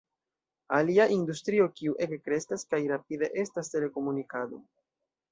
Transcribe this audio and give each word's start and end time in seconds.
Alia 0.75 1.03
industrio 1.15 1.67
kiu 1.79 1.93
ege 2.05 2.17
kreskas 2.27 2.63
kaj 2.71 2.79
rapide 2.93 3.29
estas 3.43 3.69
telekomunikado. 3.75 4.59